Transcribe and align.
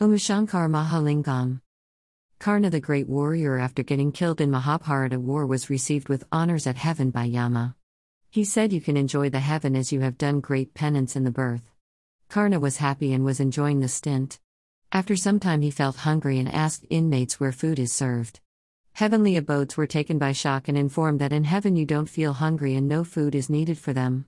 Umashankar 0.00 0.68
Mahalingam. 0.68 1.60
Karna, 2.40 2.68
the 2.68 2.80
great 2.80 3.08
warrior, 3.08 3.58
after 3.60 3.84
getting 3.84 4.10
killed 4.10 4.40
in 4.40 4.50
Mahabharata 4.50 5.20
war, 5.20 5.46
was 5.46 5.70
received 5.70 6.08
with 6.08 6.26
honors 6.32 6.66
at 6.66 6.74
heaven 6.74 7.10
by 7.10 7.22
Yama. 7.22 7.76
He 8.28 8.42
said, 8.42 8.72
You 8.72 8.80
can 8.80 8.96
enjoy 8.96 9.30
the 9.30 9.38
heaven 9.38 9.76
as 9.76 9.92
you 9.92 10.00
have 10.00 10.18
done 10.18 10.40
great 10.40 10.74
penance 10.74 11.14
in 11.14 11.22
the 11.22 11.30
birth. 11.30 11.62
Karna 12.28 12.58
was 12.58 12.78
happy 12.78 13.12
and 13.12 13.24
was 13.24 13.38
enjoying 13.38 13.78
the 13.78 13.86
stint. 13.86 14.40
After 14.90 15.14
some 15.14 15.38
time, 15.38 15.62
he 15.62 15.70
felt 15.70 15.98
hungry 15.98 16.40
and 16.40 16.52
asked 16.52 16.84
inmates 16.90 17.38
where 17.38 17.52
food 17.52 17.78
is 17.78 17.92
served. 17.92 18.40
Heavenly 18.94 19.36
abodes 19.36 19.76
were 19.76 19.86
taken 19.86 20.18
by 20.18 20.32
shock 20.32 20.66
and 20.66 20.76
informed 20.76 21.20
that 21.20 21.32
in 21.32 21.44
heaven 21.44 21.76
you 21.76 21.86
don't 21.86 22.08
feel 22.08 22.32
hungry 22.32 22.74
and 22.74 22.88
no 22.88 23.04
food 23.04 23.36
is 23.36 23.48
needed 23.48 23.78
for 23.78 23.92
them. 23.92 24.26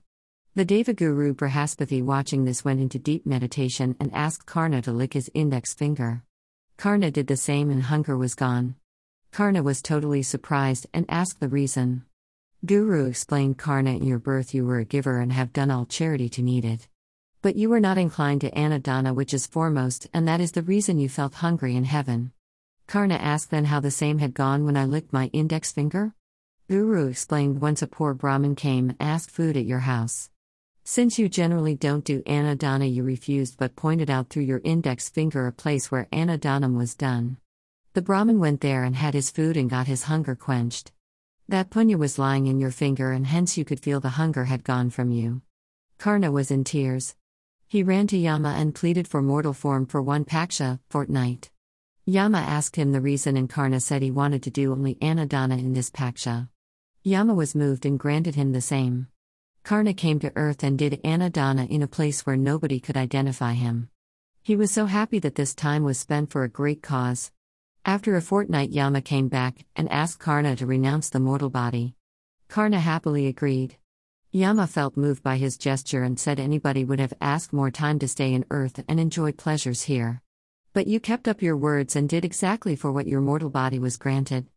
The 0.57 0.65
Devaguru 0.65 1.35
Brahaspati 1.35 2.01
watching 2.01 2.45
this 2.45 2.65
went 2.65 2.79
into 2.79 2.97
deep 2.97 3.27
meditation 3.27 3.95
and 3.99 4.11
asked 4.11 4.47
Karna 4.47 4.81
to 4.81 4.91
lick 4.91 5.13
his 5.13 5.29
index 5.35 5.75
finger. 5.75 6.23
Karna 6.77 7.11
did 7.11 7.27
the 7.27 7.37
same 7.37 7.69
and 7.69 7.83
hunger 7.83 8.17
was 8.17 8.33
gone. 8.33 8.73
Karna 9.31 9.61
was 9.61 9.83
totally 9.83 10.23
surprised 10.23 10.87
and 10.95 11.05
asked 11.09 11.39
the 11.39 11.47
reason. 11.47 12.05
Guru 12.65 13.05
explained 13.05 13.59
Karna 13.59 13.91
in 13.91 14.03
your 14.03 14.17
birth 14.17 14.55
you 14.55 14.65
were 14.65 14.79
a 14.79 14.83
giver 14.83 15.19
and 15.19 15.31
have 15.31 15.53
done 15.53 15.69
all 15.69 15.85
charity 15.85 16.27
to 16.29 16.41
needed. 16.41 16.87
But 17.43 17.55
you 17.55 17.69
were 17.69 17.79
not 17.79 17.99
inclined 17.99 18.41
to 18.41 18.49
anadana, 18.49 19.13
which 19.13 19.35
is 19.35 19.45
foremost, 19.45 20.07
and 20.11 20.27
that 20.27 20.41
is 20.41 20.53
the 20.53 20.63
reason 20.63 20.97
you 20.97 21.07
felt 21.07 21.35
hungry 21.35 21.75
in 21.75 21.83
heaven. 21.83 22.31
Karna 22.87 23.13
asked 23.13 23.51
then 23.51 23.65
how 23.65 23.79
the 23.79 23.91
same 23.91 24.17
had 24.17 24.33
gone 24.33 24.65
when 24.65 24.75
I 24.75 24.85
licked 24.85 25.13
my 25.13 25.27
index 25.33 25.71
finger? 25.71 26.15
Guru 26.67 27.09
explained 27.09 27.61
once 27.61 27.83
a 27.83 27.87
poor 27.87 28.15
Brahmin 28.15 28.55
came 28.55 28.89
and 28.89 28.97
asked 28.99 29.29
food 29.29 29.55
at 29.55 29.67
your 29.67 29.81
house. 29.81 30.31
Since 30.89 31.19
you 31.19 31.27
generally 31.27 31.75
don't 31.75 32.05
do 32.05 32.21
anadana, 32.21 32.89
you 32.89 33.03
refused 33.03 33.57
but 33.57 33.75
pointed 33.75 34.09
out 34.09 34.29
through 34.29 34.43
your 34.43 34.61
index 34.63 35.09
finger 35.09 35.45
a 35.45 35.51
place 35.51 35.91
where 35.91 36.07
anadanam 36.13 36.77
was 36.77 36.95
done. 36.95 37.35
The 37.91 38.01
Brahmin 38.01 38.39
went 38.39 38.61
there 38.61 38.85
and 38.85 38.95
had 38.95 39.13
his 39.13 39.29
food 39.29 39.57
and 39.57 39.69
got 39.69 39.87
his 39.87 40.03
hunger 40.03 40.33
quenched. 40.33 40.93
That 41.49 41.69
punya 41.69 41.97
was 41.97 42.17
lying 42.17 42.47
in 42.47 42.57
your 42.57 42.71
finger, 42.71 43.11
and 43.11 43.27
hence 43.27 43.57
you 43.57 43.65
could 43.65 43.81
feel 43.81 43.99
the 43.99 44.15
hunger 44.15 44.45
had 44.45 44.63
gone 44.63 44.89
from 44.89 45.11
you. 45.11 45.41
Karna 45.97 46.31
was 46.31 46.51
in 46.51 46.63
tears. 46.63 47.17
He 47.67 47.83
ran 47.83 48.07
to 48.07 48.17
Yama 48.17 48.55
and 48.57 48.73
pleaded 48.73 49.09
for 49.09 49.21
mortal 49.21 49.51
form 49.51 49.87
for 49.87 50.01
one 50.01 50.23
paksha, 50.23 50.79
fortnight. 50.89 51.49
Yama 52.05 52.37
asked 52.37 52.77
him 52.77 52.93
the 52.93 53.01
reason, 53.01 53.35
and 53.35 53.49
Karna 53.49 53.81
said 53.81 54.01
he 54.01 54.09
wanted 54.09 54.41
to 54.43 54.51
do 54.51 54.71
only 54.71 54.95
anadana 55.01 55.59
in 55.59 55.73
this 55.73 55.89
paksha. 55.89 56.47
Yama 57.03 57.33
was 57.33 57.55
moved 57.55 57.85
and 57.85 57.99
granted 57.99 58.35
him 58.35 58.53
the 58.53 58.61
same. 58.61 59.07
Karna 59.67 59.93
came 59.93 60.17
to 60.19 60.31
earth 60.37 60.63
and 60.63 60.79
did 60.79 61.01
anadana 61.03 61.69
in 61.69 61.83
a 61.83 61.89
place 61.89 62.25
where 62.25 62.37
nobody 62.37 62.79
could 62.79 62.95
identify 62.95 63.51
him. 63.51 63.89
He 64.41 64.55
was 64.55 64.71
so 64.71 64.85
happy 64.85 65.19
that 65.19 65.35
this 65.35 65.53
time 65.53 65.83
was 65.83 65.99
spent 65.99 66.31
for 66.31 66.45
a 66.45 66.49
great 66.49 66.81
cause. 66.81 67.33
After 67.83 68.15
a 68.15 68.21
fortnight, 68.21 68.69
Yama 68.69 69.01
came 69.01 69.27
back 69.27 69.65
and 69.75 69.91
asked 69.91 70.19
Karna 70.19 70.55
to 70.55 70.65
renounce 70.65 71.09
the 71.09 71.19
mortal 71.19 71.49
body. 71.49 71.95
Karna 72.47 72.79
happily 72.79 73.27
agreed. 73.27 73.75
Yama 74.31 74.67
felt 74.67 74.95
moved 74.95 75.21
by 75.21 75.35
his 75.35 75.57
gesture 75.57 76.03
and 76.03 76.17
said 76.17 76.39
anybody 76.39 76.85
would 76.85 77.01
have 77.01 77.13
asked 77.19 77.51
more 77.51 77.69
time 77.69 77.99
to 77.99 78.07
stay 78.07 78.33
in 78.33 78.45
earth 78.49 78.81
and 78.87 79.01
enjoy 79.01 79.33
pleasures 79.33 79.81
here. 79.81 80.21
But 80.71 80.87
you 80.87 81.01
kept 81.01 81.27
up 81.27 81.41
your 81.41 81.57
words 81.57 81.93
and 81.93 82.07
did 82.07 82.23
exactly 82.23 82.77
for 82.77 82.93
what 82.93 83.05
your 83.05 83.19
mortal 83.19 83.49
body 83.49 83.79
was 83.79 83.97
granted. 83.97 84.47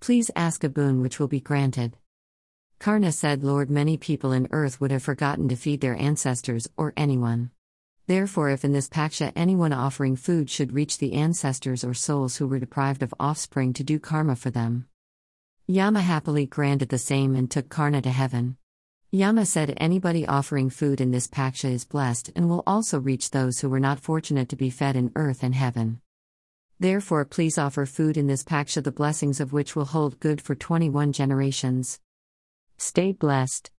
Please 0.00 0.30
ask 0.34 0.64
a 0.64 0.70
boon 0.70 1.02
which 1.02 1.20
will 1.20 1.28
be 1.28 1.40
granted. 1.40 1.98
Karna 2.84 3.12
said, 3.12 3.42
Lord, 3.42 3.70
many 3.70 3.96
people 3.96 4.30
in 4.30 4.46
earth 4.50 4.78
would 4.78 4.90
have 4.90 5.02
forgotten 5.02 5.48
to 5.48 5.56
feed 5.56 5.80
their 5.80 5.96
ancestors 5.96 6.68
or 6.76 6.92
anyone. 6.98 7.50
Therefore, 8.08 8.50
if 8.50 8.62
in 8.62 8.72
this 8.72 8.90
paksha 8.90 9.32
anyone 9.34 9.72
offering 9.72 10.16
food 10.16 10.50
should 10.50 10.74
reach 10.74 10.98
the 10.98 11.14
ancestors 11.14 11.82
or 11.82 11.94
souls 11.94 12.36
who 12.36 12.46
were 12.46 12.58
deprived 12.58 13.02
of 13.02 13.14
offspring 13.18 13.72
to 13.72 13.82
do 13.82 13.98
karma 13.98 14.36
for 14.36 14.50
them. 14.50 14.86
Yama 15.66 16.02
happily 16.02 16.44
granted 16.44 16.90
the 16.90 16.98
same 16.98 17.34
and 17.34 17.50
took 17.50 17.70
Karna 17.70 18.02
to 18.02 18.10
heaven. 18.10 18.58
Yama 19.10 19.46
said 19.46 19.72
anybody 19.78 20.26
offering 20.26 20.68
food 20.68 21.00
in 21.00 21.10
this 21.10 21.26
paksha 21.26 21.70
is 21.72 21.86
blessed 21.86 22.32
and 22.36 22.50
will 22.50 22.62
also 22.66 23.00
reach 23.00 23.30
those 23.30 23.60
who 23.60 23.70
were 23.70 23.80
not 23.80 23.98
fortunate 23.98 24.50
to 24.50 24.56
be 24.56 24.68
fed 24.68 24.94
in 24.94 25.10
earth 25.16 25.42
and 25.42 25.54
heaven. 25.54 26.02
Therefore, 26.78 27.24
please 27.24 27.56
offer 27.56 27.86
food 27.86 28.18
in 28.18 28.26
this 28.26 28.44
paksha, 28.44 28.84
the 28.84 28.92
blessings 28.92 29.40
of 29.40 29.54
which 29.54 29.74
will 29.74 29.86
hold 29.86 30.20
good 30.20 30.42
for 30.42 30.54
21 30.54 31.14
generations. 31.14 31.98
Stay 32.76 33.12
blessed. 33.12 33.70